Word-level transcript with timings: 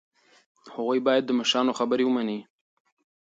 هغوی 0.75 0.99
باید 1.07 1.23
د 1.25 1.31
مشرانو 1.39 1.77
خبره 1.79 2.03
ومني. 2.05 2.39